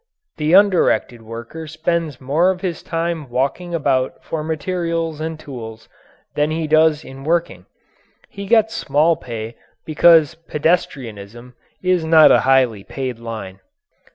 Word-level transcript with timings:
The 0.37 0.53
undirected 0.53 1.21
worker 1.21 1.67
spends 1.67 2.19
more 2.19 2.49
of 2.49 2.61
his 2.61 2.81
time 2.81 3.29
walking 3.29 3.75
about 3.75 4.23
for 4.23 4.43
materials 4.43 5.21
and 5.21 5.39
tools 5.39 5.87
than 6.33 6.49
he 6.49 6.65
does 6.65 7.03
in 7.05 7.23
working; 7.23 7.67
he 8.27 8.47
gets 8.47 8.73
small 8.73 9.15
pay 9.15 9.55
because 9.85 10.33
pedestrianism 10.49 11.53
is 11.83 12.03
not 12.03 12.31
a 12.31 12.39
highly 12.39 12.83
paid 12.83 13.19
line. 13.19 13.59